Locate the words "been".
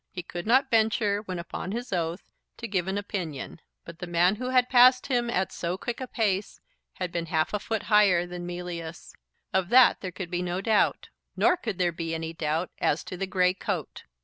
7.11-7.27